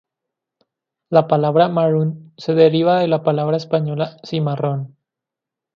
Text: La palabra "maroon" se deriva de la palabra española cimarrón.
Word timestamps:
La 1.11 1.27
palabra 1.27 1.67
"maroon" 1.69 2.33
se 2.35 2.55
deriva 2.55 2.99
de 3.01 3.07
la 3.07 3.21
palabra 3.21 3.57
española 3.57 4.17
cimarrón. 4.25 4.97